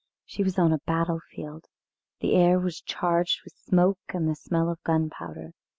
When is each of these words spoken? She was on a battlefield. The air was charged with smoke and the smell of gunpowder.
She 0.25 0.41
was 0.41 0.57
on 0.57 0.73
a 0.73 0.79
battlefield. 0.87 1.65
The 2.21 2.33
air 2.33 2.57
was 2.57 2.81
charged 2.81 3.41
with 3.43 3.53
smoke 3.53 3.99
and 4.09 4.27
the 4.27 4.33
smell 4.35 4.67
of 4.71 4.81
gunpowder. 4.81 5.51